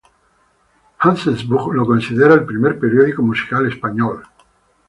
Hartzenbusch 0.97 1.71
lo 1.75 1.85
considera 1.85 2.33
el 2.33 2.43
primer 2.47 2.79
periódico 2.79 3.21
musical 3.21 3.67
español. 3.67 4.23